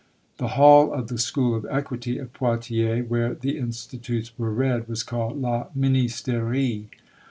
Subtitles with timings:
[0.39, 5.03] "The hall of the School of Equity at Poitiers, where the institutes were read, was
[5.03, 6.87] called La Ministerie.